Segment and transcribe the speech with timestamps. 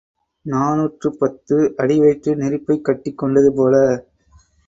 [0.45, 3.75] நாநூற்று பத்து அடிவயிற்றில் நெருப்பைக் கட்டிக் கொண்டது போல.